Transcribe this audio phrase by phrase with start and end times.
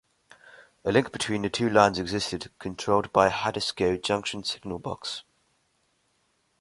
[0.83, 5.21] A link between the two lines existed, controlled by Haddiscoe Junction signal box.